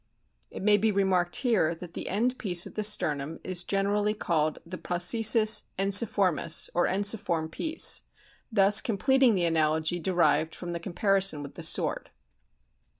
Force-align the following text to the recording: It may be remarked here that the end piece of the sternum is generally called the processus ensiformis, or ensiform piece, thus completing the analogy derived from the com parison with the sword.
It 0.49 0.63
may 0.63 0.77
be 0.77 0.91
remarked 0.91 1.35
here 1.35 1.75
that 1.75 1.93
the 1.93 2.09
end 2.09 2.39
piece 2.39 2.65
of 2.65 2.73
the 2.73 2.83
sternum 2.83 3.39
is 3.43 3.63
generally 3.63 4.15
called 4.15 4.57
the 4.65 4.79
processus 4.79 5.65
ensiformis, 5.77 6.71
or 6.73 6.87
ensiform 6.87 7.51
piece, 7.51 8.01
thus 8.51 8.81
completing 8.81 9.35
the 9.35 9.45
analogy 9.45 9.99
derived 9.99 10.55
from 10.55 10.73
the 10.73 10.79
com 10.79 10.93
parison 10.93 11.43
with 11.43 11.53
the 11.53 11.61
sword. 11.61 12.09